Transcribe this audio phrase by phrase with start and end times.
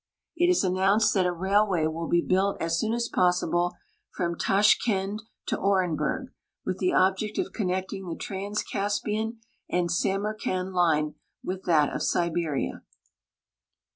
[0.35, 3.75] It is announced that a railway will be built as soon as possible
[4.09, 6.31] from Tashkend to Orenburg,
[6.65, 12.81] with the object of connecting the Trans Caspian and Samarcand line with that of Siberia.